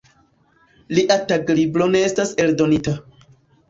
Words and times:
Lia 0.97 1.19
taglibro 1.33 1.91
ne 1.97 2.05
estas 2.09 2.37
eldonita. 2.47 3.01